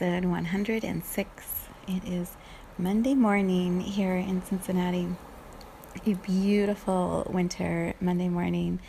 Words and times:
Episode 0.00 0.24
106. 0.24 1.68
It 1.86 2.04
is 2.06 2.30
Monday 2.78 3.14
morning 3.14 3.80
here 3.82 4.14
in 4.14 4.42
Cincinnati. 4.42 5.06
A 6.06 6.14
beautiful 6.14 7.26
winter 7.28 7.92
Monday 8.00 8.30
morning. 8.30 8.80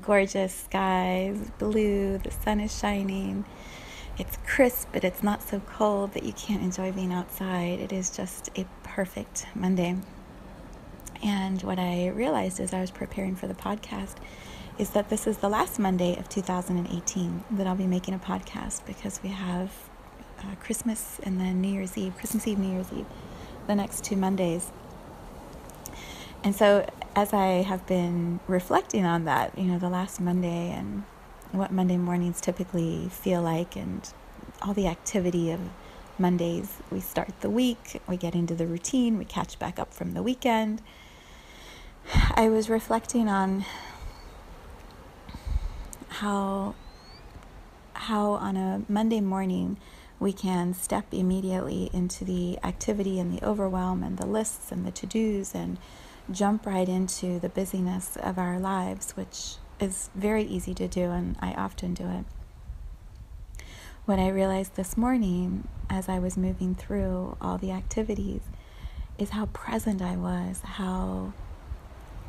Gorgeous 0.00 0.54
skies, 0.54 1.50
blue, 1.58 2.16
the 2.16 2.30
sun 2.30 2.60
is 2.60 2.78
shining. 2.78 3.44
It's 4.16 4.38
crisp, 4.46 4.88
but 4.94 5.04
it's 5.04 5.22
not 5.22 5.42
so 5.42 5.60
cold 5.60 6.14
that 6.14 6.22
you 6.22 6.32
can't 6.32 6.62
enjoy 6.62 6.92
being 6.92 7.12
outside. 7.12 7.80
It 7.80 7.92
is 7.92 8.08
just 8.08 8.48
a 8.56 8.64
perfect 8.84 9.44
Monday. 9.54 9.98
And 11.22 11.62
what 11.62 11.78
I 11.78 12.08
realized 12.08 12.58
as 12.58 12.72
I 12.72 12.80
was 12.80 12.90
preparing 12.90 13.36
for 13.36 13.46
the 13.46 13.54
podcast 13.54 14.14
is 14.78 14.88
that 14.90 15.10
this 15.10 15.26
is 15.26 15.36
the 15.36 15.50
last 15.50 15.78
Monday 15.78 16.16
of 16.16 16.30
2018 16.30 17.44
that 17.50 17.66
I'll 17.66 17.76
be 17.76 17.86
making 17.86 18.14
a 18.14 18.18
podcast 18.18 18.86
because 18.86 19.22
we 19.22 19.28
have 19.28 19.70
uh, 20.40 20.54
Christmas 20.60 21.20
and 21.22 21.40
then 21.40 21.60
New 21.60 21.72
Year's 21.72 21.96
Eve, 21.96 22.16
Christmas 22.16 22.46
Eve, 22.46 22.58
New 22.58 22.72
Year's 22.72 22.92
Eve, 22.92 23.06
the 23.66 23.74
next 23.74 24.04
two 24.04 24.16
Mondays. 24.16 24.70
And 26.42 26.54
so, 26.54 26.88
as 27.16 27.32
I 27.32 27.62
have 27.62 27.86
been 27.86 28.40
reflecting 28.46 29.04
on 29.06 29.24
that, 29.24 29.56
you 29.58 29.64
know, 29.64 29.78
the 29.78 29.88
last 29.88 30.20
Monday 30.20 30.70
and 30.70 31.04
what 31.52 31.72
Monday 31.72 31.96
mornings 31.96 32.40
typically 32.40 33.08
feel 33.08 33.40
like, 33.40 33.76
and 33.76 34.12
all 34.60 34.74
the 34.74 34.86
activity 34.86 35.50
of 35.50 35.60
Mondays, 36.18 36.78
we 36.90 37.00
start 37.00 37.30
the 37.40 37.50
week, 37.50 38.02
we 38.06 38.16
get 38.16 38.34
into 38.34 38.54
the 38.54 38.66
routine, 38.66 39.16
we 39.18 39.24
catch 39.24 39.58
back 39.58 39.78
up 39.78 39.94
from 39.94 40.12
the 40.12 40.22
weekend. 40.22 40.82
I 42.34 42.48
was 42.48 42.68
reflecting 42.68 43.28
on 43.28 43.64
how 46.08 46.74
how 47.94 48.32
on 48.32 48.56
a 48.56 48.82
Monday 48.88 49.20
morning 49.20 49.78
we 50.20 50.32
can 50.32 50.74
step 50.74 51.06
immediately 51.12 51.90
into 51.92 52.24
the 52.24 52.58
activity 52.62 53.18
and 53.18 53.36
the 53.36 53.44
overwhelm 53.44 54.02
and 54.02 54.16
the 54.16 54.26
lists 54.26 54.70
and 54.70 54.86
the 54.86 54.90
to 54.92 55.06
dos 55.06 55.54
and 55.54 55.78
jump 56.30 56.66
right 56.66 56.88
into 56.88 57.38
the 57.38 57.48
busyness 57.48 58.16
of 58.16 58.38
our 58.38 58.58
lives, 58.58 59.12
which 59.12 59.56
is 59.80 60.10
very 60.14 60.44
easy 60.44 60.72
to 60.74 60.88
do, 60.88 61.10
and 61.10 61.36
I 61.40 61.52
often 61.52 61.94
do 61.94 62.08
it. 62.08 62.24
What 64.06 64.18
I 64.18 64.28
realized 64.28 64.76
this 64.76 64.96
morning 64.96 65.66
as 65.90 66.08
I 66.08 66.18
was 66.18 66.36
moving 66.36 66.74
through 66.74 67.36
all 67.40 67.58
the 67.58 67.70
activities 67.70 68.42
is 69.18 69.30
how 69.30 69.46
present 69.46 70.02
I 70.02 70.16
was, 70.16 70.60
how 70.62 71.32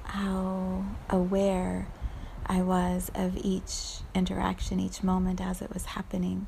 how 0.04 0.86
aware 1.10 1.88
I 2.46 2.62
was 2.62 3.12
of 3.16 3.38
each 3.38 4.02
interaction, 4.14 4.80
each 4.80 5.04
moment 5.04 5.42
as 5.42 5.62
it 5.62 5.74
was 5.74 5.86
happening. 5.86 6.48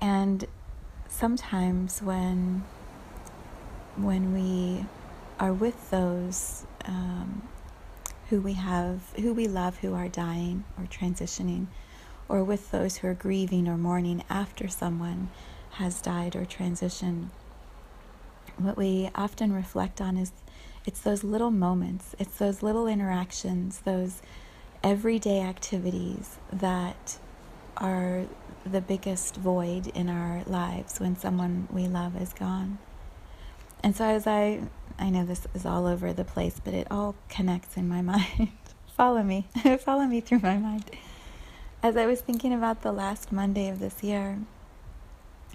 And 0.00 0.46
sometimes 1.08 2.00
when 2.00 2.64
when 3.96 4.32
we 4.32 4.86
are 5.38 5.52
with 5.52 5.90
those 5.90 6.64
um, 6.86 7.42
who 8.28 8.40
we 8.40 8.54
have, 8.54 9.12
who 9.16 9.34
we 9.34 9.46
love, 9.48 9.78
who 9.78 9.94
are 9.94 10.08
dying 10.08 10.64
or 10.78 10.84
transitioning, 10.84 11.66
or 12.28 12.44
with 12.44 12.70
those 12.70 12.98
who 12.98 13.08
are 13.08 13.14
grieving 13.14 13.68
or 13.68 13.76
mourning 13.76 14.22
after 14.30 14.68
someone 14.68 15.28
has 15.72 16.00
died 16.00 16.36
or 16.36 16.44
transitioned, 16.44 17.28
what 18.56 18.76
we 18.76 19.10
often 19.14 19.52
reflect 19.52 20.00
on 20.00 20.16
is 20.16 20.32
it's 20.86 21.00
those 21.00 21.24
little 21.24 21.50
moments, 21.50 22.14
it's 22.18 22.38
those 22.38 22.62
little 22.62 22.86
interactions, 22.86 23.80
those 23.80 24.22
everyday 24.82 25.40
activities 25.40 26.38
that 26.52 27.18
are 27.76 28.24
the 28.64 28.80
biggest 28.80 29.36
void 29.36 29.86
in 29.88 30.08
our 30.08 30.42
lives 30.46 31.00
when 31.00 31.16
someone 31.16 31.68
we 31.70 31.88
love 31.88 32.20
is 32.20 32.32
gone. 32.32 32.78
And 33.82 33.96
so 33.96 34.04
as 34.04 34.26
I 34.26 34.62
I 34.98 35.08
know 35.08 35.24
this 35.24 35.46
is 35.54 35.64
all 35.64 35.86
over 35.86 36.12
the 36.12 36.24
place, 36.24 36.60
but 36.62 36.74
it 36.74 36.86
all 36.90 37.14
connects 37.28 37.76
in 37.76 37.88
my 37.88 38.02
mind. 38.12 38.50
Follow 38.96 39.22
me. 39.22 39.48
Follow 39.80 40.04
me 40.04 40.20
through 40.20 40.40
my 40.40 40.58
mind. 40.58 40.84
As 41.82 41.96
I 41.96 42.04
was 42.04 42.20
thinking 42.20 42.52
about 42.52 42.82
the 42.82 42.92
last 42.92 43.32
Monday 43.32 43.70
of 43.70 43.78
this 43.78 44.02
year, 44.02 44.38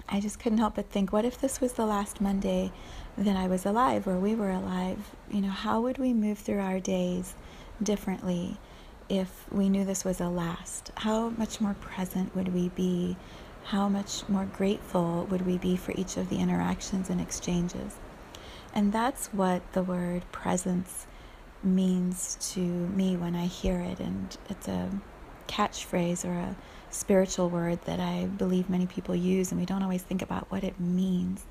I 0.09 0.19
just 0.19 0.39
couldn't 0.39 0.57
help 0.57 0.75
but 0.75 0.89
think, 0.89 1.13
what 1.13 1.25
if 1.25 1.39
this 1.39 1.61
was 1.61 1.73
the 1.73 1.85
last 1.85 2.19
Monday 2.19 2.71
that 3.17 3.35
I 3.35 3.47
was 3.47 3.65
alive 3.65 4.07
or 4.07 4.17
we 4.17 4.33
were 4.33 4.49
alive? 4.49 5.11
You 5.29 5.41
know, 5.41 5.49
how 5.49 5.81
would 5.81 5.99
we 5.99 6.13
move 6.13 6.39
through 6.39 6.59
our 6.59 6.79
days 6.79 7.35
differently? 7.81 8.57
If 9.09 9.45
we 9.51 9.69
knew 9.69 9.85
this 9.85 10.03
was 10.03 10.19
a 10.19 10.27
last? 10.27 10.91
How 10.95 11.29
much 11.29 11.61
more 11.61 11.75
present 11.75 12.35
would 12.35 12.53
we 12.53 12.69
be? 12.69 13.17
How 13.65 13.89
much 13.89 14.27
more 14.29 14.45
grateful 14.45 15.25
would 15.29 15.45
we 15.45 15.57
be 15.57 15.75
for 15.75 15.91
each 15.93 16.17
of 16.17 16.29
the 16.29 16.37
interactions 16.37 17.09
and 17.09 17.19
exchanges? 17.19 17.95
And 18.73 18.91
that's 18.91 19.27
what 19.27 19.61
the 19.73 19.83
word 19.83 20.23
presence 20.31 21.07
means 21.63 22.37
to 22.53 22.59
me 22.59 23.15
when 23.15 23.35
I 23.35 23.45
hear 23.45 23.79
it. 23.79 23.99
And 23.99 24.35
it's 24.49 24.67
a 24.67 24.91
catchphrase 25.47 26.25
or 26.25 26.33
a 26.33 26.55
spiritual 26.89 27.49
word 27.49 27.79
that 27.85 27.99
I 27.99 28.25
believe 28.25 28.69
many 28.69 28.85
people 28.85 29.15
use, 29.15 29.51
and 29.51 29.59
we 29.59 29.65
don't 29.65 29.83
always 29.83 30.03
think 30.03 30.21
about 30.21 30.49
what 30.51 30.63
it 30.63 30.79
means. 30.79 31.45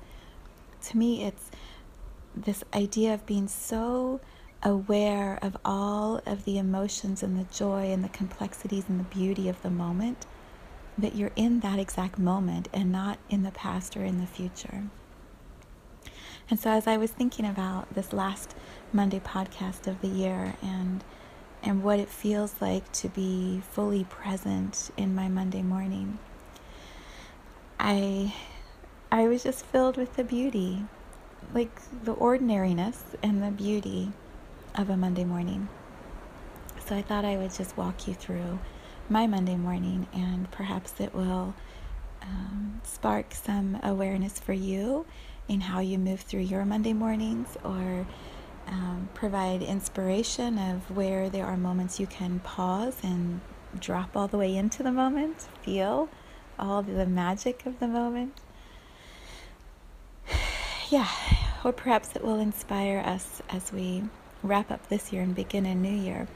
To 0.83 0.97
me, 0.97 1.23
it's 1.23 1.51
this 2.35 2.63
idea 2.73 3.13
of 3.13 3.25
being 3.25 3.47
so 3.47 4.19
aware 4.65 5.37
of 5.43 5.55
all 5.63 6.19
of 6.25 6.43
the 6.43 6.57
emotions 6.57 7.21
and 7.21 7.37
the 7.37 7.53
joy 7.53 7.91
and 7.91 8.03
the 8.03 8.09
complexities 8.09 8.85
and 8.89 8.99
the 8.99 9.15
beauty 9.15 9.47
of 9.47 9.61
the 9.61 9.69
moment, 9.69 10.25
that 10.97 11.15
you're 11.15 11.31
in 11.35 11.59
that 11.59 11.77
exact 11.77 12.17
moment 12.17 12.67
and 12.73 12.91
not 12.91 13.19
in 13.29 13.43
the 13.43 13.51
past 13.51 13.95
or 13.95 14.03
in 14.03 14.19
the 14.19 14.25
future. 14.25 14.85
And 16.49 16.59
so, 16.59 16.71
as 16.71 16.87
I 16.87 16.97
was 16.97 17.11
thinking 17.11 17.45
about 17.45 17.93
this 17.93 18.11
last 18.11 18.55
Monday 18.91 19.19
podcast 19.19 19.87
of 19.87 20.01
the 20.01 20.07
year 20.07 20.55
and 20.61 21.03
and 21.63 21.83
what 21.83 21.99
it 21.99 22.09
feels 22.09 22.55
like 22.61 22.91
to 22.91 23.09
be 23.09 23.61
fully 23.71 24.03
present 24.03 24.91
in 24.97 25.15
my 25.15 25.27
Monday 25.27 25.61
morning, 25.61 26.17
I 27.79 28.33
I 29.11 29.27
was 29.27 29.43
just 29.43 29.65
filled 29.65 29.97
with 29.97 30.15
the 30.15 30.23
beauty, 30.23 30.85
like 31.53 31.81
the 32.03 32.13
ordinariness 32.13 33.03
and 33.21 33.43
the 33.43 33.51
beauty 33.51 34.11
of 34.77 34.89
a 34.89 34.97
Monday 34.97 35.23
morning. 35.23 35.67
So 36.85 36.95
I 36.95 37.01
thought 37.01 37.25
I 37.25 37.37
would 37.37 37.53
just 37.53 37.75
walk 37.77 38.07
you 38.07 38.13
through 38.13 38.59
my 39.09 39.27
Monday 39.27 39.55
morning 39.55 40.07
and 40.13 40.49
perhaps 40.51 40.99
it 40.99 41.13
will 41.13 41.53
um, 42.21 42.81
spark 42.83 43.33
some 43.33 43.79
awareness 43.83 44.39
for 44.39 44.53
you 44.53 45.05
in 45.47 45.61
how 45.61 45.79
you 45.79 45.97
move 45.97 46.21
through 46.21 46.41
your 46.41 46.65
Monday 46.65 46.93
mornings 46.93 47.57
or 47.63 48.05
um, 48.67 49.09
provide 49.13 49.61
inspiration 49.61 50.57
of 50.57 50.89
where 50.95 51.29
there 51.29 51.45
are 51.45 51.57
moments 51.57 51.99
you 51.99 52.07
can 52.07 52.39
pause 52.39 52.97
and 53.03 53.41
drop 53.79 54.15
all 54.15 54.27
the 54.27 54.37
way 54.37 54.55
into 54.55 54.83
the 54.83 54.91
moment, 54.91 55.47
feel 55.61 56.09
all 56.57 56.81
the 56.81 57.05
magic 57.05 57.65
of 57.65 57.79
the 57.79 57.87
moment. 57.87 58.41
Yeah, 60.91 61.09
or 61.63 61.73
perhaps 61.73 62.15
it 62.15 62.23
will 62.23 62.39
inspire 62.39 62.99
us 62.99 63.41
as 63.49 63.73
we 63.73 64.03
wrap 64.45 64.71
up 64.71 64.87
this 64.89 65.11
year 65.11 65.21
and 65.21 65.35
begin 65.35 65.65
a 65.65 65.75
new 65.75 65.95
year 65.95 66.27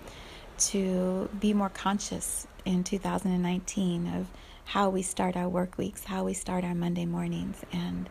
to 0.57 1.29
be 1.39 1.53
more 1.53 1.69
conscious 1.69 2.47
in 2.65 2.83
2019 2.83 4.07
of 4.07 4.27
how 4.65 4.89
we 4.89 5.01
start 5.01 5.35
our 5.35 5.49
work 5.49 5.77
weeks, 5.77 6.05
how 6.05 6.23
we 6.23 6.33
start 6.33 6.63
our 6.63 6.75
Monday 6.75 7.05
mornings, 7.05 7.63
and 7.71 8.09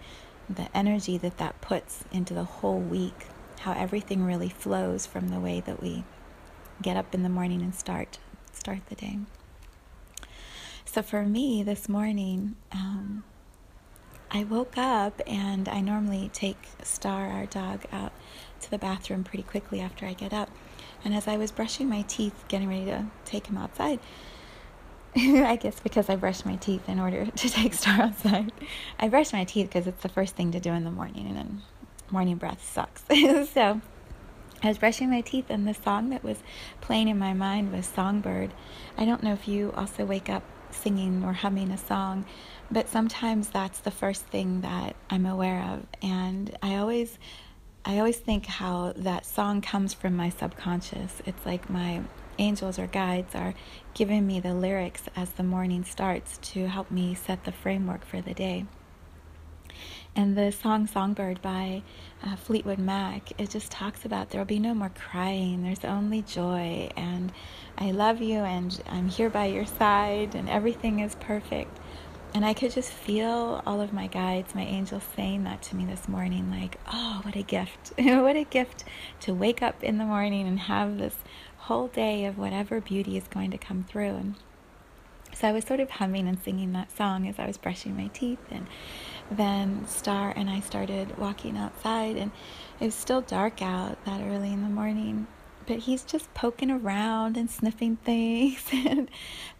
the 0.48 0.68
energy 0.74 1.18
that 1.18 1.36
that 1.38 1.60
puts 1.60 2.04
into 2.10 2.34
the 2.34 2.44
whole 2.44 2.80
week, 2.80 3.26
how 3.60 3.72
everything 3.72 4.24
really 4.24 4.48
flows 4.48 5.06
from 5.06 5.28
the 5.28 5.38
way 5.38 5.60
that 5.60 5.82
we 5.82 6.04
get 6.80 6.96
up 6.96 7.14
in 7.14 7.22
the 7.22 7.28
morning 7.28 7.60
and 7.62 7.74
start 7.74 8.18
start 8.52 8.80
the 8.88 8.94
day. 8.94 9.18
So 10.84 11.02
for 11.02 11.22
me 11.24 11.62
this 11.62 11.88
morning, 11.88 12.56
um, 12.72 13.24
I 14.30 14.44
woke 14.44 14.76
up 14.76 15.22
and 15.26 15.68
I 15.68 15.80
normally 15.80 16.30
take 16.32 16.58
Star, 16.82 17.28
our 17.28 17.46
dog, 17.46 17.84
out 17.92 18.12
to 18.60 18.70
the 18.70 18.78
bathroom 18.78 19.24
pretty 19.24 19.42
quickly 19.42 19.80
after 19.80 20.04
I 20.04 20.12
get 20.12 20.32
up. 20.32 20.50
And 21.04 21.14
as 21.14 21.26
I 21.26 21.36
was 21.36 21.50
brushing 21.50 21.88
my 21.88 22.02
teeth, 22.02 22.44
getting 22.48 22.68
ready 22.68 22.84
to 22.86 23.06
take 23.24 23.46
him 23.46 23.56
outside, 23.56 24.00
I 25.16 25.56
guess 25.56 25.80
because 25.80 26.10
I 26.10 26.16
brushed 26.16 26.44
my 26.44 26.56
teeth 26.56 26.88
in 26.88 27.00
order 27.00 27.26
to 27.36 27.48
take 27.48 27.72
Star 27.72 28.02
outside, 28.02 28.52
I 28.98 29.08
brushed 29.08 29.32
my 29.32 29.44
teeth 29.44 29.68
because 29.68 29.86
it's 29.86 30.02
the 30.02 30.08
first 30.08 30.36
thing 30.36 30.52
to 30.52 30.60
do 30.60 30.72
in 30.72 30.84
the 30.84 30.90
morning, 30.90 31.26
and 31.26 31.36
then 31.36 31.62
morning 32.10 32.36
breath 32.36 32.62
sucks. 32.62 33.02
so 33.52 33.80
I 34.62 34.68
was 34.68 34.78
brushing 34.78 35.08
my 35.08 35.22
teeth, 35.22 35.46
and 35.48 35.66
the 35.66 35.74
song 35.74 36.10
that 36.10 36.22
was 36.22 36.38
playing 36.80 37.08
in 37.08 37.18
my 37.18 37.32
mind 37.32 37.72
was 37.72 37.86
Songbird. 37.86 38.52
I 38.98 39.04
don't 39.06 39.22
know 39.22 39.32
if 39.32 39.48
you 39.48 39.72
also 39.74 40.04
wake 40.04 40.28
up 40.28 40.42
singing 40.70 41.24
or 41.24 41.32
humming 41.32 41.70
a 41.70 41.78
song, 41.78 42.26
but 42.70 42.88
sometimes 42.88 43.48
that's 43.48 43.80
the 43.80 43.90
first 43.90 44.24
thing 44.26 44.60
that 44.60 44.96
I'm 45.10 45.26
aware 45.26 45.62
of. 45.62 45.86
And 46.02 46.56
I 46.62 46.76
always 46.76 47.18
I 47.84 47.98
always 47.98 48.18
think 48.18 48.44
how 48.46 48.92
that 48.96 49.24
song 49.24 49.62
comes 49.62 49.94
from 49.94 50.14
my 50.14 50.28
subconscious. 50.28 51.22
It's 51.24 51.46
like 51.46 51.70
my 51.70 52.02
angels 52.38 52.78
or 52.78 52.86
guides 52.86 53.34
are 53.34 53.54
giving 53.94 54.26
me 54.26 54.40
the 54.40 54.52
lyrics 54.52 55.04
as 55.16 55.30
the 55.30 55.42
morning 55.42 55.84
starts 55.84 56.38
to 56.38 56.68
help 56.68 56.90
me 56.90 57.14
set 57.14 57.44
the 57.44 57.52
framework 57.52 58.04
for 58.04 58.20
the 58.20 58.34
day. 58.34 58.66
And 60.14 60.36
the 60.36 60.50
song 60.50 60.86
Songbird 60.86 61.40
by 61.40 61.82
uh, 62.24 62.36
Fleetwood 62.36 62.78
Mac, 62.78 63.40
it 63.40 63.50
just 63.50 63.70
talks 63.70 64.04
about 64.04 64.30
there'll 64.30 64.44
be 64.44 64.58
no 64.58 64.74
more 64.74 64.90
crying, 64.90 65.62
there's 65.62 65.84
only 65.84 66.22
joy, 66.22 66.90
and 66.96 67.32
I 67.76 67.92
love 67.92 68.20
you, 68.20 68.40
and 68.40 68.82
I'm 68.88 69.08
here 69.08 69.30
by 69.30 69.46
your 69.46 69.66
side, 69.66 70.34
and 70.34 70.48
everything 70.48 71.00
is 71.00 71.14
perfect. 71.14 71.78
And 72.34 72.44
I 72.44 72.52
could 72.52 72.72
just 72.72 72.90
feel 72.90 73.62
all 73.66 73.80
of 73.80 73.92
my 73.92 74.06
guides, 74.06 74.54
my 74.54 74.64
angels 74.64 75.02
saying 75.16 75.44
that 75.44 75.62
to 75.62 75.76
me 75.76 75.86
this 75.86 76.08
morning 76.08 76.50
like, 76.50 76.78
oh, 76.92 77.20
what 77.22 77.36
a 77.36 77.42
gift. 77.42 77.92
what 77.98 78.36
a 78.36 78.44
gift 78.44 78.84
to 79.20 79.34
wake 79.34 79.62
up 79.62 79.82
in 79.82 79.98
the 79.98 80.04
morning 80.04 80.46
and 80.46 80.60
have 80.60 80.98
this 80.98 81.16
whole 81.56 81.88
day 81.88 82.26
of 82.26 82.38
whatever 82.38 82.80
beauty 82.80 83.16
is 83.16 83.26
going 83.28 83.50
to 83.50 83.58
come 83.58 83.84
through. 83.84 84.14
And 84.14 84.34
so 85.34 85.48
I 85.48 85.52
was 85.52 85.64
sort 85.64 85.80
of 85.80 85.90
humming 85.90 86.28
and 86.28 86.38
singing 86.42 86.72
that 86.72 86.96
song 86.96 87.26
as 87.28 87.38
I 87.38 87.46
was 87.46 87.56
brushing 87.56 87.96
my 87.96 88.08
teeth. 88.08 88.44
And 88.50 88.66
then 89.30 89.86
Star 89.86 90.32
and 90.36 90.50
I 90.50 90.60
started 90.60 91.18
walking 91.18 91.56
outside, 91.56 92.16
and 92.16 92.30
it 92.80 92.84
was 92.84 92.94
still 92.94 93.20
dark 93.20 93.62
out 93.62 94.04
that 94.04 94.20
early 94.20 94.52
in 94.52 94.62
the 94.62 94.68
morning 94.68 95.26
but 95.68 95.80
he's 95.80 96.02
just 96.02 96.32
poking 96.32 96.70
around 96.70 97.36
and 97.36 97.50
sniffing 97.50 97.96
things. 97.96 98.64
and 98.72 99.10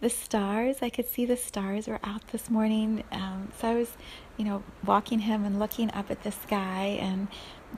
the 0.01 0.09
stars, 0.09 0.77
I 0.81 0.89
could 0.89 1.07
see 1.07 1.25
the 1.25 1.37
stars 1.37 1.87
were 1.87 1.99
out 2.03 2.27
this 2.29 2.49
morning. 2.49 3.03
Um, 3.11 3.49
so 3.59 3.69
I 3.69 3.75
was, 3.75 3.91
you 4.35 4.43
know, 4.43 4.63
walking 4.83 5.19
him 5.19 5.45
and 5.45 5.59
looking 5.59 5.91
up 5.91 6.09
at 6.09 6.23
the 6.23 6.31
sky 6.31 6.97
and 6.99 7.27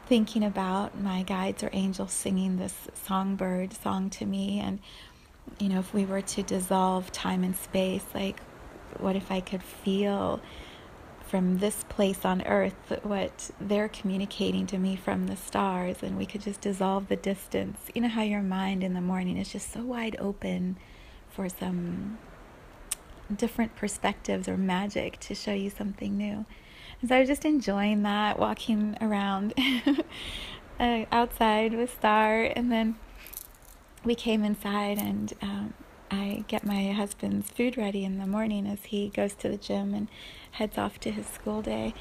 thinking 0.06 0.46
about 0.46 0.98
my 0.98 1.24
guides 1.24 1.62
or 1.62 1.70
angels 1.74 2.14
singing 2.14 2.56
this 2.56 2.88
songbird 2.94 3.74
song 3.74 4.10
to 4.12 4.26
me. 4.26 4.62
And, 4.62 4.80
you 5.60 5.68
know, 5.68 5.80
if 5.80 5.94
we 5.94 6.06
were 6.06 6.22
to 6.22 6.42
dissolve 6.42 7.12
time 7.12 7.44
and 7.44 7.56
space, 7.56 8.06
like, 8.16 8.40
what 8.98 9.18
if 9.18 9.30
I 9.30 9.42
could 9.42 9.62
feel 9.62 10.40
from 11.32 11.60
this 11.60 11.86
place 11.88 12.26
on 12.26 12.42
earth 12.42 12.92
what 13.04 13.52
they're 13.62 13.88
communicating 13.88 14.68
to 14.68 14.78
me 14.78 14.98
from 14.98 15.28
the 15.28 15.38
stars 15.38 16.04
and 16.04 16.18
we 16.18 16.26
could 16.26 16.42
just 16.42 16.60
dissolve 16.60 17.08
the 17.08 17.16
distance. 17.16 17.80
You 17.96 18.02
know 18.02 18.10
how 18.10 18.22
your 18.22 18.42
mind 18.42 18.84
in 18.84 18.94
the 18.94 19.00
morning 19.00 19.38
is 19.38 19.50
just 19.50 19.72
so 19.72 19.80
wide 19.82 20.18
open 20.20 20.78
for 21.30 21.48
some 21.48 22.18
different 23.34 23.78
perspectives 23.78 24.50
or 24.50 24.58
magic 24.58 25.22
to 25.22 25.34
show 25.34 25.54
you 25.54 25.70
something 25.70 26.18
new. 26.18 26.46
And 27.00 27.10
so 27.10 27.16
i 27.16 27.20
was 27.22 27.30
just 27.30 27.46
enjoying 27.46 28.04
that 28.04 28.38
walking 28.38 28.98
around 29.00 29.54
uh, 30.82 31.06
outside 31.14 31.74
with 31.74 31.94
star 31.94 32.44
and 32.44 32.70
then 32.70 32.98
we 34.04 34.16
came 34.16 34.44
inside 34.44 34.98
and 34.98 35.32
um, 35.42 35.74
I 36.12 36.44
get 36.50 36.66
my 36.66 36.92
husband's 36.92 37.50
food 37.50 37.78
ready 37.78 38.04
in 38.04 38.20
the 38.20 38.28
morning 38.28 38.68
as 38.68 38.84
he 38.84 39.08
goes 39.08 39.34
to 39.36 39.48
the 39.48 39.56
gym 39.56 39.94
and 39.94 40.10
heads 40.52 40.78
off 40.78 41.00
to 41.00 41.12
his 41.12 41.26
school 41.26 41.62
day. 41.62 41.94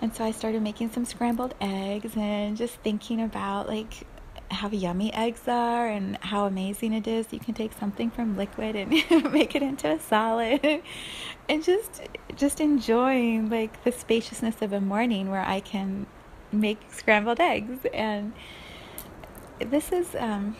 And 0.00 0.12
so 0.12 0.24
I 0.24 0.32
started 0.32 0.62
making 0.62 0.90
some 0.90 1.04
scrambled 1.04 1.54
eggs 1.60 2.16
and 2.16 2.56
just 2.56 2.74
thinking 2.76 3.22
about 3.22 3.68
like 3.68 4.04
how 4.50 4.68
yummy 4.68 5.14
eggs 5.14 5.46
are 5.46 5.86
and 5.86 6.16
how 6.22 6.46
amazing 6.46 6.92
it 6.92 7.06
is. 7.06 7.28
You 7.30 7.38
can 7.38 7.54
take 7.54 7.72
something 7.72 8.10
from 8.10 8.36
liquid 8.36 8.74
and 8.74 8.90
make 9.32 9.54
it 9.54 9.62
into 9.62 9.92
a 9.92 10.00
solid 10.00 10.82
and 11.48 11.62
just 11.62 12.02
just 12.34 12.60
enjoying 12.60 13.48
like 13.48 13.84
the 13.84 13.92
spaciousness 13.92 14.60
of 14.60 14.72
a 14.72 14.80
morning 14.80 15.30
where 15.30 15.44
I 15.44 15.60
can 15.60 16.06
make 16.50 16.80
scrambled 16.90 17.38
eggs. 17.38 17.86
And 17.94 18.32
this 19.60 19.92
is 19.92 20.16
um, 20.18 20.56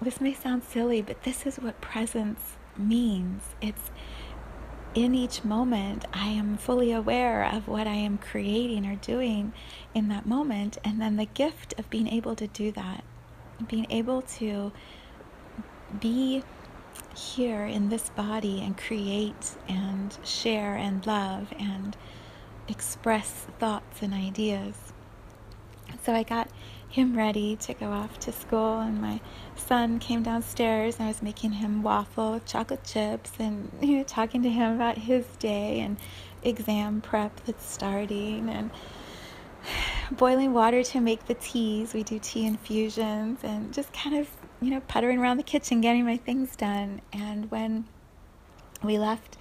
this 0.00 0.20
may 0.20 0.34
sound 0.34 0.62
silly, 0.64 1.02
but 1.02 1.22
this 1.24 1.46
is 1.46 1.56
what 1.56 1.80
presence 1.80 2.56
means. 2.76 3.42
It's 3.60 3.90
in 4.94 5.14
each 5.14 5.44
moment, 5.44 6.06
I 6.12 6.28
am 6.28 6.56
fully 6.56 6.92
aware 6.92 7.44
of 7.44 7.68
what 7.68 7.86
I 7.86 7.94
am 7.94 8.18
creating 8.18 8.86
or 8.86 8.96
doing 8.96 9.52
in 9.94 10.08
that 10.08 10.26
moment. 10.26 10.78
And 10.84 11.00
then 11.00 11.16
the 11.16 11.26
gift 11.26 11.74
of 11.78 11.90
being 11.90 12.08
able 12.08 12.34
to 12.36 12.46
do 12.46 12.72
that, 12.72 13.04
being 13.68 13.86
able 13.90 14.22
to 14.22 14.72
be 16.00 16.42
here 17.16 17.64
in 17.64 17.88
this 17.88 18.08
body 18.10 18.60
and 18.62 18.76
create 18.76 19.56
and 19.68 20.16
share 20.24 20.74
and 20.74 21.06
love 21.06 21.52
and 21.58 21.96
express 22.68 23.46
thoughts 23.58 24.02
and 24.02 24.14
ideas. 24.14 24.92
So 26.02 26.12
I 26.12 26.22
got 26.22 26.48
him 26.88 27.16
ready 27.16 27.54
to 27.56 27.74
go 27.74 27.92
off 27.92 28.18
to 28.18 28.32
school 28.32 28.80
and 28.80 29.00
my 29.00 29.20
son 29.56 29.98
came 29.98 30.22
downstairs 30.22 30.96
and 30.96 31.04
I 31.04 31.08
was 31.08 31.22
making 31.22 31.52
him 31.52 31.82
waffle 31.82 32.32
with 32.32 32.46
chocolate 32.46 32.84
chips 32.84 33.32
and 33.38 33.70
you 33.82 33.98
know 33.98 34.04
talking 34.04 34.42
to 34.42 34.50
him 34.50 34.74
about 34.74 34.96
his 34.98 35.26
day 35.38 35.80
and 35.80 35.98
exam 36.42 37.00
prep 37.00 37.44
that's 37.44 37.64
starting 37.64 38.48
and 38.48 38.70
boiling 40.12 40.52
water 40.52 40.82
to 40.82 41.00
make 41.00 41.26
the 41.26 41.34
teas. 41.34 41.94
We 41.94 42.02
do 42.02 42.18
tea 42.18 42.46
infusions 42.46 43.40
and 43.42 43.72
just 43.72 43.92
kind 43.92 44.16
of, 44.16 44.28
you 44.60 44.70
know, 44.70 44.80
puttering 44.80 45.18
around 45.18 45.36
the 45.36 45.42
kitchen 45.42 45.80
getting 45.80 46.04
my 46.04 46.16
things 46.16 46.56
done. 46.56 47.00
And 47.12 47.50
when 47.50 47.86
we 48.82 48.98
left 48.98 49.36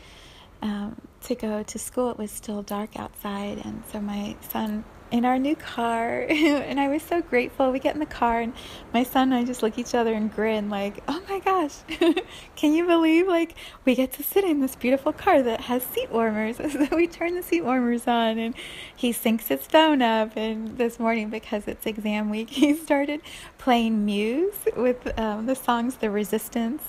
um, 0.62 1.00
to 1.24 1.36
go 1.36 1.64
to 1.64 1.80
school, 1.80 2.10
it 2.12 2.18
was 2.18 2.32
still 2.32 2.62
dark 2.62 2.98
outside. 3.00 3.60
And 3.64 3.84
so 3.92 4.00
my 4.00 4.36
son 4.42 4.84
in 5.10 5.26
our 5.26 5.40
new 5.40 5.56
car 5.56 6.22
and 6.30 6.80
I 6.80 6.88
was 6.88 7.02
so 7.02 7.22
grateful. 7.22 7.72
We 7.72 7.80
get 7.80 7.94
in 7.94 8.00
the 8.00 8.06
car 8.06 8.42
and 8.42 8.54
my 8.94 9.04
son 9.04 9.32
and 9.32 9.36
I 9.36 9.46
just 9.46 9.64
look 9.64 9.74
at 9.74 9.80
each 9.80 9.96
other 9.96 10.14
and 10.14 10.34
grin 10.34 10.70
like, 10.70 11.04
"Oh 11.08 11.22
my 11.30 11.40
gosh. 11.40 11.76
Can 12.56 12.74
you 12.74 12.86
believe 12.86 13.28
like 13.28 13.56
we 13.86 13.96
get 13.96 14.12
to 14.14 14.24
sit 14.24 14.44
in 14.44 14.60
this 14.60 14.76
beautiful 14.76 15.14
car 15.14 15.42
that 15.42 15.62
has 15.62 15.84
seat 15.84 16.12
warmers?" 16.12 16.58
so 16.72 16.88
we 16.96 17.08
turn 17.08 17.36
the 17.36 17.44
seat 17.44 17.62
warmers 17.62 18.08
on 18.08 18.38
and 18.38 18.56
he 18.96 19.12
syncs 19.14 19.48
his 19.48 19.66
phone 19.66 20.02
up 20.02 20.36
and 20.36 20.78
this 20.78 21.00
morning 21.00 21.30
because 21.30 21.68
it's 21.68 21.86
exam 21.86 22.30
week, 22.30 22.50
he 22.50 22.76
started 22.76 23.22
playing 23.58 24.06
Muse 24.06 24.56
with 24.76 25.18
um, 25.20 25.46
the 25.46 25.56
songs 25.56 25.98
The 25.98 26.10
Resistance. 26.10 26.84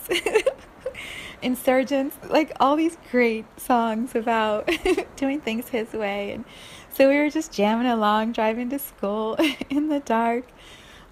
Insurgents, 1.41 2.17
like 2.29 2.51
all 2.59 2.75
these 2.75 2.97
great 3.13 3.45
songs 3.61 4.17
about 4.17 4.69
doing 5.17 5.41
things 5.41 5.69
his 5.69 5.93
way 5.93 6.33
and 6.33 6.45
so 6.99 7.09
we 7.09 7.17
were 7.17 7.31
just 7.31 7.53
jamming 7.53 7.87
along, 7.87 8.33
driving 8.33 8.69
to 8.71 8.79
school 8.81 9.39
in 9.71 9.89
the 9.89 10.01
dark, 10.01 10.45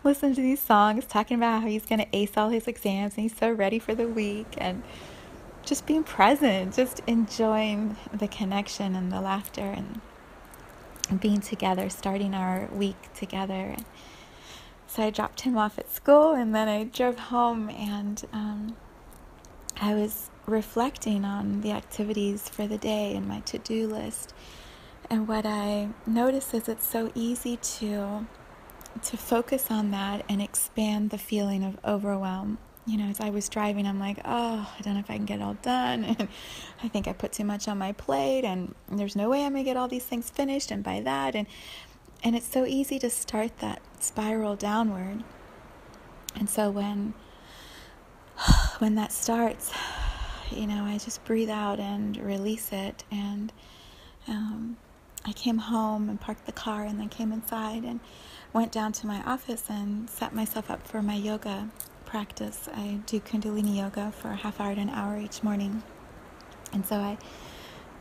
listening 0.03 0.35
to 0.35 0.41
these 0.41 0.61
songs, 0.61 1.07
talking 1.07 1.37
about 1.37 1.63
how 1.63 1.69
he's 1.69 1.87
going 1.87 2.01
to 2.01 2.09
ace 2.13 2.33
all 2.37 2.49
his 2.49 2.67
exams 2.67 3.15
and 3.15 3.23
he's 3.23 3.37
so 3.37 3.53
ready 3.53 3.79
for 3.79 3.95
the 3.95 4.09
week, 4.09 4.49
and 4.59 4.83
just 5.65 5.87
being 5.87 6.03
present, 6.03 6.75
just 6.75 7.03
enjoying 7.07 7.97
the 8.13 8.27
connection 8.27 8.97
and 8.97 9.13
the 9.13 9.21
laughter 9.21 9.63
and 9.63 11.21
being 11.21 11.41
together, 11.41 11.89
starting 11.89 12.35
our 12.35 12.67
week 12.73 13.15
together. 13.15 13.77
So 14.89 15.05
I 15.05 15.11
dropped 15.11 15.43
him 15.43 15.57
off 15.57 15.79
at 15.79 15.93
school 15.93 16.33
and 16.33 16.53
then 16.53 16.67
I 16.67 16.83
drove 16.83 17.17
home 17.17 17.71
and 17.71 18.25
um, 18.33 18.77
I 19.81 19.95
was 19.95 20.31
reflecting 20.47 21.25
on 21.25 21.61
the 21.61 21.71
activities 21.71 22.49
for 22.49 22.67
the 22.67 22.79
day 22.79 23.15
and 23.15 23.29
my 23.29 23.39
to 23.41 23.59
do 23.59 23.87
list. 23.87 24.35
And 25.09 25.29
what 25.29 25.47
I 25.47 25.89
notice 26.07 26.53
is 26.53 26.69
it's 26.69 26.87
so 26.87 27.13
easy 27.15 27.57
to 27.57 28.27
to 29.03 29.17
focus 29.17 29.71
on 29.71 29.91
that 29.91 30.25
and 30.27 30.41
expand 30.41 31.11
the 31.11 31.19
feeling 31.19 31.63
of 31.63 31.79
overwhelm. 31.85 32.57
You 32.87 32.97
know, 32.97 33.05
as 33.07 33.21
I 33.21 33.31
was 33.31 33.49
driving, 33.49 33.87
I'm 33.87 33.99
like, 33.99 34.19
oh, 34.25 34.73
I 34.79 34.83
don't 34.83 34.95
know 34.95 35.01
if 35.01 35.11
I 35.11 35.17
can 35.17 35.27
get 35.27 35.41
it 35.41 35.43
all 35.43 35.55
done. 35.55 36.05
And 36.19 36.29
I 36.83 36.89
think 36.89 37.07
I 37.07 37.13
put 37.13 37.33
too 37.33 37.45
much 37.45 37.69
on 37.69 37.79
my 37.79 37.93
plate, 37.93 38.45
and 38.45 38.75
there's 38.91 39.17
no 39.17 39.29
way 39.29 39.45
I'm 39.45 39.53
gonna 39.53 39.65
get 39.65 39.77
all 39.77 39.89
these 39.89 40.05
things 40.05 40.31
finished. 40.31 40.71
And 40.71 40.83
by 40.83 41.01
that, 41.01 41.35
and 41.35 41.47
and 42.25 42.35
it's 42.35 42.51
so 42.51 42.65
easy 42.65 42.99
to 43.01 43.11
start 43.11 43.59
that 43.59 43.81
spiral 44.01 44.57
downward. 44.57 45.25
And 46.35 46.49
so 46.49 46.71
when 46.71 47.15
when 48.79 48.95
that 48.97 49.13
starts, 49.13 49.73
you 50.51 50.67
know, 50.67 50.85
I 50.85 50.99
just 50.99 51.25
breathe 51.25 51.51
out 51.51 51.79
and 51.81 52.17
release 52.17 52.73
it, 52.73 53.05
and 53.11 53.53
um, 54.29 54.77
I 55.27 55.33
came 55.33 55.59
home 55.59 56.09
and 56.09 56.21
parked 56.21 56.47
the 56.47 56.53
car 56.53 56.85
and 56.85 57.01
then 57.01 57.09
came 57.09 57.33
inside 57.33 57.83
and 57.83 57.99
went 58.53 58.71
down 58.71 58.93
to 58.93 59.07
my 59.09 59.23
office 59.25 59.65
and 59.69 60.09
set 60.09 60.33
myself 60.33 60.71
up 60.71 60.87
for 60.87 61.03
my 61.03 61.17
yoga 61.17 61.69
practice. 62.05 62.69
I 62.73 63.01
do 63.07 63.19
Kundalini 63.19 63.77
yoga 63.77 64.13
for 64.13 64.29
a 64.29 64.37
half 64.37 64.61
hour 64.61 64.75
to 64.77 64.81
an 64.81 64.89
hour 64.89 65.19
each 65.19 65.43
morning. 65.43 65.83
And 66.73 66.87
so 66.87 66.97
I 66.97 67.19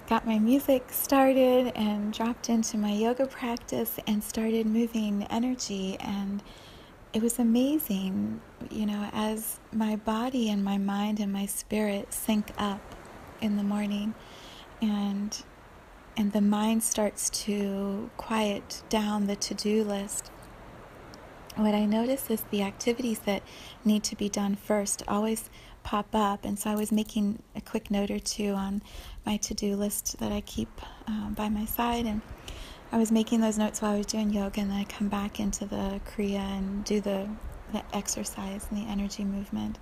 got 0.07 0.27
my 0.27 0.37
music 0.37 0.91
started 0.91 1.71
and 1.75 2.13
dropped 2.13 2.47
into 2.47 2.77
my 2.77 2.91
yoga 2.91 3.25
practice 3.25 3.97
and 4.05 4.23
started 4.23 4.67
moving 4.67 5.23
energy 5.31 5.97
and 5.99 6.43
it 7.11 7.23
was 7.23 7.39
amazing, 7.39 8.41
you 8.69 8.85
know, 8.85 9.09
as 9.13 9.59
my 9.71 9.95
body 9.95 10.49
and 10.49 10.63
my 10.63 10.77
mind 10.77 11.19
and 11.19 11.31
my 11.33 11.47
spirit 11.47 12.13
sync 12.13 12.51
up 12.57 12.81
in 13.41 13.57
the 13.57 13.63
morning 13.63 14.13
and 14.81 15.43
and 16.17 16.31
the 16.31 16.41
mind 16.41 16.83
starts 16.83 17.29
to 17.29 18.09
quiet 18.17 18.83
down 18.89 19.27
the 19.27 19.35
to-do 19.35 19.83
list. 19.83 20.31
What 21.55 21.73
I 21.73 21.85
notice 21.85 22.29
is 22.29 22.41
the 22.51 22.63
activities 22.63 23.19
that 23.19 23.41
need 23.85 24.03
to 24.05 24.15
be 24.15 24.27
done 24.27 24.55
first 24.55 25.03
always 25.07 25.49
pop 25.83 26.07
up. 26.13 26.43
And 26.43 26.59
so 26.59 26.69
I 26.69 26.75
was 26.75 26.91
making 26.91 27.41
a 27.55 27.61
quick 27.61 27.89
note 27.89 28.11
or 28.11 28.19
two 28.19 28.53
on 28.53 28.81
my 29.25 29.37
to 29.37 29.53
do 29.53 29.75
list 29.75 30.17
that 30.19 30.31
I 30.31 30.41
keep 30.41 30.69
um, 31.07 31.33
by 31.33 31.47
my 31.47 31.65
side. 31.65 32.05
And 32.05 32.21
I 32.91 32.97
was 32.97 33.11
making 33.11 33.39
those 33.39 33.57
notes 33.57 33.81
while 33.81 33.93
I 33.93 33.97
was 33.97 34.05
doing 34.05 34.31
yoga, 34.31 34.61
and 34.61 34.69
then 34.69 34.77
I 34.77 34.83
come 34.83 35.07
back 35.07 35.39
into 35.39 35.65
the 35.65 36.01
Kriya 36.05 36.39
and 36.39 36.83
do 36.83 36.99
the, 37.01 37.29
the 37.71 37.83
exercise 37.95 38.67
and 38.69 38.85
the 38.85 38.89
energy 38.91 39.23
movement. 39.23 39.79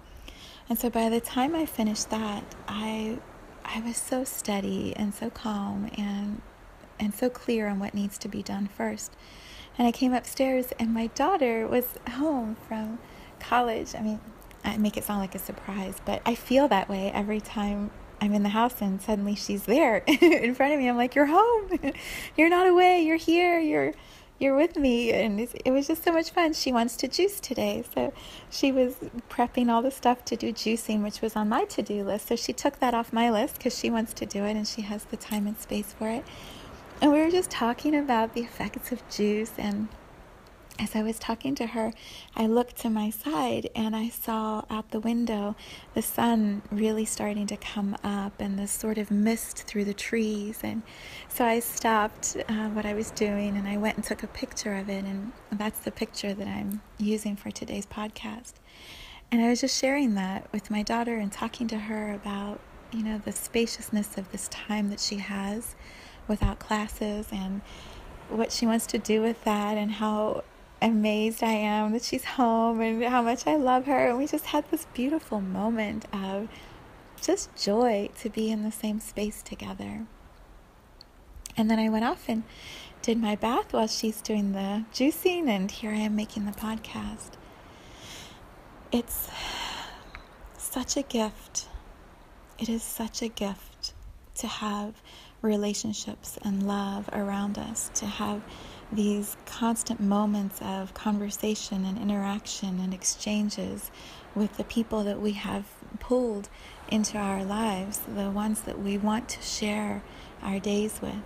And 0.70 0.78
so 0.80 0.90
by 0.90 1.10
the 1.10 1.20
time 1.20 1.56
I 1.56 1.66
finished 1.66 2.10
that, 2.12 2.44
I 2.68 3.20
I 3.66 3.80
was 3.80 3.98
so 3.98 4.24
steady 4.24 4.94
and 4.96 5.14
so 5.14 5.30
calm 5.30 5.90
and 5.98 6.42
and 7.00 7.14
so 7.14 7.30
clear 7.30 7.68
on 7.68 7.80
what 7.80 7.94
needs 7.94 8.18
to 8.20 8.28
be 8.28 8.44
done 8.44 8.68
first. 8.68 9.12
And 9.78 9.88
I 9.88 9.92
came 9.92 10.14
upstairs 10.14 10.68
and 10.80 10.94
my 10.94 11.08
daughter 11.08 11.68
was 11.68 11.86
home 12.12 12.56
from 12.68 13.00
college. 13.40 13.96
I 13.96 14.02
mean, 14.02 14.20
I 14.64 14.78
make 14.78 14.96
it 14.96 15.04
sound 15.04 15.20
like 15.20 15.36
a 15.36 15.40
surprise, 15.40 15.96
but 16.06 16.22
I 16.26 16.36
feel 16.36 16.68
that 16.68 16.88
way 16.88 17.12
every 17.12 17.42
time 17.42 17.90
I'm 18.22 18.34
in 18.34 18.44
the 18.44 18.50
house 18.50 18.82
and 18.82 19.02
suddenly 19.02 19.36
she's 19.36 19.64
there 19.64 19.98
in 20.08 20.56
front 20.56 20.74
of 20.74 20.80
me. 20.80 20.88
I'm 20.88 20.96
like, 20.98 21.16
"You're 21.16 21.26
home. 21.26 21.80
you're 22.38 22.50
not 22.50 22.68
away. 22.68 23.02
You're 23.02 23.18
here. 23.18 23.60
You're 23.60 23.94
you're 24.40 24.56
with 24.56 24.76
me." 24.76 25.12
And 25.12 25.40
it 25.40 25.72
was 25.72 25.88
just 25.88 26.04
so 26.04 26.12
much 26.12 26.32
fun. 26.32 26.54
She 26.54 26.72
wants 26.72 26.96
to 26.98 27.08
juice 27.08 27.40
today, 27.40 27.84
so 27.94 28.12
she 28.50 28.72
was 28.72 28.96
prepping 29.30 29.70
all 29.70 29.82
the 29.82 29.92
stuff 29.92 30.26
to 30.26 30.36
do 30.36 30.52
juicing, 30.52 31.04
which 31.04 31.22
was 31.22 31.36
on 31.36 31.50
my 31.50 31.66
to-do 31.66 32.04
list. 32.04 32.28
So 32.28 32.36
she 32.36 32.54
took 32.54 32.80
that 32.80 32.94
off 32.94 33.14
my 33.14 33.30
list 33.30 33.58
because 33.58 33.78
she 33.78 33.90
wants 33.90 34.14
to 34.14 34.26
do 34.26 34.44
it 34.44 34.56
and 34.56 34.68
she 34.68 34.82
has 34.82 35.06
the 35.06 35.18
time 35.18 35.48
and 35.48 35.58
space 35.60 35.94
for 35.94 36.10
it. 36.10 36.26
And 37.02 37.12
we 37.12 37.20
were 37.20 37.32
just 37.32 37.50
talking 37.50 37.96
about 37.96 38.34
the 38.34 38.42
effects 38.42 38.92
of 38.92 39.08
juice 39.10 39.52
and 39.58 39.90
as 40.84 40.98
I 40.98 41.02
was 41.02 41.18
talking 41.18 41.56
to 41.56 41.68
her, 41.68 41.94
I 42.36 42.46
looked 42.46 42.76
to 42.82 42.90
my 42.90 43.10
side 43.10 43.70
and 43.74 43.96
I 43.96 44.10
saw 44.10 44.66
out 44.70 44.92
the 44.92 45.00
window 45.00 45.56
the 45.94 46.02
sun 46.02 46.62
really 46.72 47.06
starting 47.06 47.48
to 47.48 47.58
come 47.58 47.96
up 48.04 48.34
and 48.40 48.60
this 48.60 48.72
sort 48.72 48.98
of 48.98 49.10
mist 49.10 49.64
through 49.64 49.86
the 49.86 49.94
trees. 49.94 50.60
And 50.62 50.84
so 51.30 51.46
I 51.46 51.60
stopped 51.62 52.36
uh, 52.50 52.68
what 52.70 52.86
I 52.86 52.94
was 52.94 53.12
doing 53.12 53.56
and 53.56 53.66
I 53.66 53.78
went 53.78 53.96
and 53.96 54.04
took 54.04 54.24
a 54.24 54.28
picture 54.28 54.76
of 54.76 54.90
it. 54.90 55.06
And 55.06 55.32
that's 55.54 55.80
the 55.80 55.92
picture 55.92 56.34
that 56.34 56.48
I'm 56.48 56.82
using 56.98 57.38
for 57.38 57.50
today's 57.50 57.86
podcast. 57.86 58.54
And 59.32 59.42
I 59.42 59.50
was 59.50 59.62
just 59.62 59.80
sharing 59.80 60.16
that 60.16 60.52
with 60.52 60.70
my 60.70 60.84
daughter 60.84 61.16
and 61.16 61.32
talking 61.32 61.68
to 61.70 61.78
her 61.78 62.12
about, 62.14 62.60
you 62.92 63.04
know, 63.04 63.20
the 63.24 63.32
spaciousness 63.32 64.18
of 64.18 64.32
this 64.34 64.50
time 64.50 64.90
that 64.90 65.00
she 65.00 65.16
has 65.16 65.76
without 66.28 66.60
classes 66.60 67.28
and 67.32 67.62
what 68.30 68.52
she 68.52 68.66
wants 68.66 68.86
to 68.88 68.98
do 68.98 69.22
with 69.22 69.44
that 69.46 69.78
and 69.78 69.92
how 69.92 70.44
amazed 70.84 71.42
I 71.42 71.54
am 71.54 71.94
that 71.94 72.04
she's 72.04 72.26
home 72.26 72.82
and 72.82 73.04
how 73.04 73.22
much 73.22 73.48
I 73.48 73.56
love 73.56 73.86
her. 73.86 74.10
And 74.10 74.18
we 74.18 74.28
just 74.28 74.48
had 74.48 74.70
this 74.70 74.86
beautiful 74.94 75.42
moment 75.42 76.06
of 76.14 76.50
just 77.22 77.56
joy 77.56 78.10
to 78.20 78.30
be 78.30 78.52
in 78.52 78.64
the 78.64 78.72
same 78.72 79.00
space 79.00 79.42
together. 79.42 80.06
And 81.56 81.72
then 81.72 81.80
I 81.80 81.90
went 81.90 82.04
off 82.04 82.26
and 82.28 82.44
did 83.02 83.18
my 83.18 83.36
bath 83.36 83.72
while 83.72 83.88
she's 83.88 84.22
doing 84.22 84.52
the 84.54 84.86
juicing, 84.94 85.48
and 85.48 85.70
here 85.70 85.92
I 85.92 85.96
am 85.96 86.16
making 86.16 86.46
the 86.46 86.52
podcast. 86.52 87.32
It's 88.92 89.30
such 90.58 90.98
a 90.98 91.02
gift. 91.02 91.68
It 92.60 92.70
is 92.70 92.84
such 92.84 93.22
a 93.22 93.28
gift 93.28 93.94
to 94.36 94.48
have 94.48 95.02
relationships 95.42 96.38
and 96.44 96.66
love 96.66 97.10
around 97.12 97.58
us, 97.58 97.92
to 97.96 98.06
have 98.06 98.42
these 98.96 99.38
constant 99.46 100.00
moments 100.00 100.62
of 100.62 100.94
conversation 100.94 101.86
and 101.86 101.98
interaction 101.98 102.80
and 102.80 102.94
exchanges 102.94 103.92
with 104.36 104.58
the 104.58 104.64
people 104.64 105.04
that 105.04 105.20
we 105.20 105.34
have 105.34 105.66
pulled 106.00 106.50
into 106.90 107.18
our 107.18 107.44
lives, 107.44 108.00
the 108.00 108.30
ones 108.30 108.62
that 108.62 108.80
we 108.80 108.98
want 108.98 109.30
to 109.30 109.42
share 109.42 110.04
our 110.42 110.60
days 110.60 111.00
with. 111.02 111.24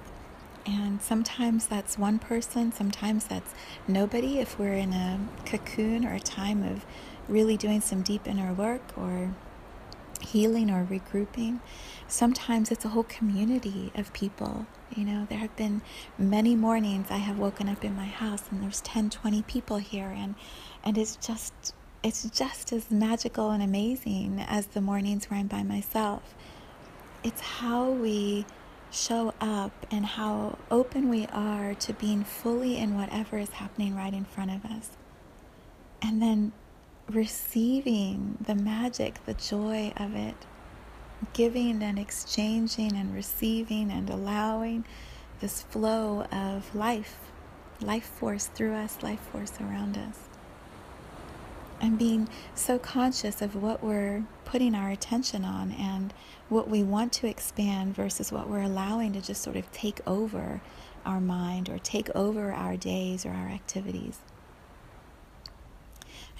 And 0.65 1.01
sometimes 1.01 1.67
that's 1.67 1.97
one 1.97 2.19
person, 2.19 2.73
sometimes 2.73 3.25
that's 3.25 3.53
nobody 3.87 4.39
if 4.39 4.59
we're 4.59 4.73
in 4.73 4.93
a 4.93 5.19
cocoon 5.45 6.05
or 6.05 6.13
a 6.13 6.19
time 6.19 6.61
of 6.61 6.85
really 7.29 7.55
doing 7.55 7.79
some 7.79 8.01
deep 8.01 8.27
inner 8.27 8.53
work 8.53 8.81
or 8.97 9.33
healing 10.21 10.69
or 10.69 10.85
regrouping. 10.85 11.59
Sometimes 12.07 12.71
it's 12.71 12.83
a 12.83 12.89
whole 12.89 13.03
community 13.03 13.91
of 13.95 14.11
people. 14.13 14.67
You 14.95 15.05
know, 15.05 15.27
there 15.29 15.37
have 15.39 15.55
been 15.55 15.81
many 16.17 16.55
mornings 16.55 17.07
I 17.09 17.17
have 17.17 17.37
woken 17.37 17.69
up 17.69 17.83
in 17.83 17.95
my 17.95 18.05
house 18.05 18.43
and 18.49 18.63
there's 18.63 18.81
10, 18.81 19.09
20 19.09 19.41
people 19.43 19.77
here 19.77 20.13
and 20.15 20.35
and 20.83 20.97
it's 20.97 21.17
just 21.17 21.73
it's 22.03 22.23
just 22.29 22.71
as 22.71 22.89
magical 22.89 23.51
and 23.51 23.61
amazing 23.61 24.43
as 24.47 24.67
the 24.67 24.81
mornings 24.81 25.29
where 25.29 25.39
I'm 25.39 25.47
by 25.47 25.63
myself. 25.63 26.35
It's 27.23 27.41
how 27.41 27.89
we 27.89 28.45
show 28.91 29.33
up 29.41 29.85
and 29.91 30.05
how 30.05 30.57
open 30.71 31.09
we 31.09 31.25
are 31.27 31.73
to 31.73 31.93
being 31.93 32.23
fully 32.23 32.77
in 32.77 32.95
whatever 32.95 33.37
is 33.37 33.49
happening 33.49 33.95
right 33.95 34.13
in 34.13 34.25
front 34.25 34.51
of 34.51 34.63
us. 34.65 34.91
And 36.01 36.21
then 36.21 36.53
receiving 37.09 38.37
the 38.39 38.55
magic, 38.55 39.25
the 39.25 39.33
joy 39.33 39.91
of 39.97 40.15
it, 40.15 40.35
giving 41.33 41.81
and 41.81 41.97
exchanging 41.97 42.95
and 42.95 43.13
receiving 43.13 43.91
and 43.91 44.09
allowing 44.09 44.85
this 45.39 45.63
flow 45.63 46.23
of 46.31 46.73
life, 46.75 47.17
life 47.81 48.05
force 48.05 48.47
through 48.47 48.73
us, 48.73 49.01
life 49.01 49.19
force 49.31 49.53
around 49.59 49.97
us. 49.97 50.19
And 51.79 51.97
being 51.97 52.27
so 52.55 52.79
conscious 52.79 53.41
of 53.41 53.55
what 53.55 53.83
we're 53.83 54.23
putting 54.45 54.73
our 54.73 54.89
attention 54.89 55.45
on 55.45 55.71
and 55.71 56.13
what 56.49 56.67
we 56.69 56.81
want 56.81 57.13
to 57.13 57.27
expand 57.27 57.95
versus 57.95 58.31
what 58.31 58.49
we're 58.49 58.63
allowing 58.63 59.13
to 59.13 59.21
just 59.21 59.43
sort 59.43 59.57
of 59.57 59.71
take 59.71 59.99
over 60.07 60.61
our 61.05 61.19
mind 61.19 61.69
or 61.69 61.77
take 61.77 62.09
over 62.15 62.51
our 62.51 62.77
days 62.77 63.25
or 63.25 63.31
our 63.31 63.47
activities. 63.47 64.19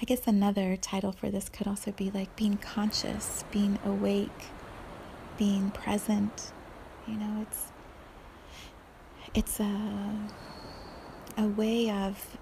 I 0.00 0.04
guess 0.04 0.26
another 0.26 0.76
title 0.76 1.12
for 1.12 1.30
this 1.30 1.48
could 1.48 1.66
also 1.66 1.92
be 1.92 2.10
like 2.10 2.34
being 2.36 2.56
conscious, 2.56 3.44
being 3.50 3.78
awake, 3.84 4.46
being 5.38 5.70
present. 5.70 6.52
You 7.06 7.14
know, 7.14 7.42
it's 7.42 7.72
it's 9.34 9.60
a 9.60 10.18
a 11.38 11.46
way 11.46 11.90
of 11.90 12.36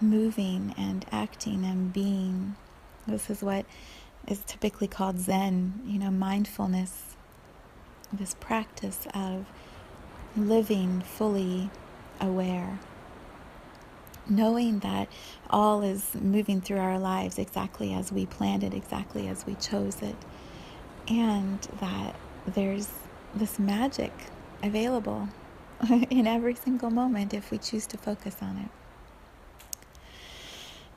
moving 0.00 0.74
and 0.78 1.04
acting 1.10 1.64
and 1.64 1.92
being. 1.92 2.54
This 3.08 3.28
is 3.28 3.42
what 3.42 3.66
is 4.28 4.42
typically 4.46 4.88
called 4.88 5.18
Zen, 5.18 5.80
you 5.84 5.98
know, 5.98 6.10
mindfulness, 6.10 7.16
this 8.12 8.34
practice 8.34 9.06
of 9.14 9.46
living 10.36 11.00
fully 11.00 11.70
aware 12.20 12.78
knowing 14.28 14.78
that 14.80 15.08
all 15.50 15.82
is 15.82 16.14
moving 16.14 16.60
through 16.60 16.78
our 16.78 16.98
lives 16.98 17.38
exactly 17.38 17.92
as 17.92 18.10
we 18.12 18.26
planned 18.26 18.64
it, 18.64 18.72
exactly 18.74 19.28
as 19.28 19.44
we 19.46 19.54
chose 19.56 20.00
it, 20.02 20.16
and 21.08 21.60
that 21.80 22.14
there's 22.46 22.88
this 23.34 23.58
magic 23.58 24.12
available 24.62 25.28
in 26.10 26.26
every 26.26 26.54
single 26.54 26.90
moment 26.90 27.34
if 27.34 27.50
we 27.50 27.58
choose 27.58 27.86
to 27.88 27.98
focus 27.98 28.36
on 28.40 28.58
it. 28.58 28.70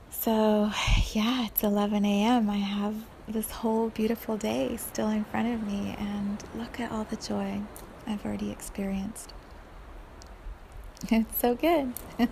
So, 0.09 0.71
yeah, 1.13 1.45
it's 1.45 1.63
11 1.63 2.03
a.m. 2.05 2.49
I 2.49 2.57
have 2.57 2.95
this 3.27 3.51
whole 3.51 3.89
beautiful 3.89 4.37
day 4.37 4.75
still 4.77 5.09
in 5.09 5.23
front 5.25 5.53
of 5.53 5.65
me, 5.65 5.95
and 5.97 6.43
look 6.55 6.79
at 6.79 6.91
all 6.91 7.03
the 7.05 7.15
joy 7.15 7.61
I've 8.05 8.25
already 8.25 8.51
experienced. 8.51 9.33
It's 11.11 11.39
so 11.39 11.55
good. 11.55 11.93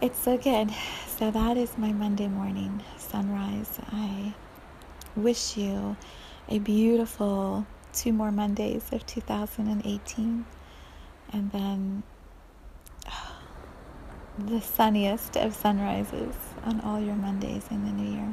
It's 0.00 0.22
so 0.22 0.38
good. 0.38 0.70
So 1.08 1.32
that 1.32 1.56
is 1.56 1.76
my 1.76 1.92
Monday 1.92 2.28
morning 2.28 2.84
sunrise. 2.98 3.80
I 3.90 4.32
wish 5.16 5.56
you 5.56 5.96
a 6.48 6.58
beautiful 6.58 7.66
two 7.92 8.12
more 8.12 8.30
Mondays 8.30 8.84
of 8.92 9.04
2018. 9.06 10.46
And 11.32 11.52
then 11.52 12.02
the 14.38 14.60
sunniest 14.60 15.36
of 15.36 15.54
sunrises 15.54 16.34
on 16.64 16.80
all 16.80 17.00
your 17.00 17.16
Mondays 17.16 17.64
in 17.70 17.84
the 17.84 17.92
new 17.92 18.10
year. 18.16 18.32